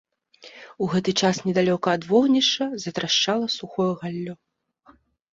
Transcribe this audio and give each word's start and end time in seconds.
У 0.83 0.85
гэты 0.93 1.11
час 1.25 1.41
недалёка 1.47 1.87
ад 1.97 2.07
вогнішча 2.11 2.67
затрашчала 2.85 3.47
сухое 3.57 3.91
галлё. 4.05 4.35